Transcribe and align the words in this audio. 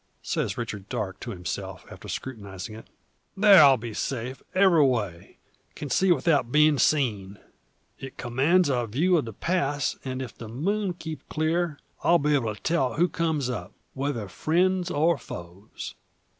says 0.23 0.57
Richard 0.57 0.89
Darke 0.89 1.19
to 1.19 1.29
himself, 1.29 1.85
after 1.91 2.07
scrutinising 2.07 2.73
it. 2.73 2.87
"There 3.37 3.61
I'll 3.63 3.77
be 3.77 3.93
safe 3.93 4.41
every 4.55 4.83
way; 4.83 5.37
can 5.75 5.91
see 5.91 6.11
without 6.11 6.51
being 6.51 6.79
seen. 6.79 7.37
It 7.99 8.17
commands 8.17 8.67
a 8.67 8.87
view 8.87 9.15
of 9.17 9.25
the 9.25 9.33
pass, 9.33 9.95
and, 10.03 10.19
if 10.23 10.35
the 10.35 10.49
moon 10.49 10.93
keep 10.95 11.29
clear, 11.29 11.77
I'll 12.03 12.17
be 12.17 12.33
able 12.33 12.55
to 12.55 12.59
tell 12.63 12.95
who 12.95 13.07
comes 13.07 13.47
up, 13.47 13.73
whether 13.93 14.27
friends 14.27 14.89
or 14.89 15.19
foes." 15.19 15.93